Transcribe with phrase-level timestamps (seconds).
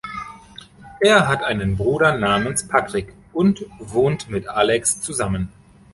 [0.99, 5.51] Er hat einen Bruder namens Patrick und wohnt mit Alex zusammen.